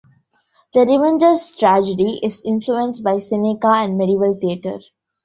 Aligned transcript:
"The 0.73 0.79
Revenger's 0.79 1.55
Tragedy" 1.55 2.19
is 2.23 2.41
influenced 2.43 3.03
by 3.03 3.19
Seneca 3.19 3.67
and 3.67 3.99
Medieval 3.99 4.33
theatre. 4.33 4.79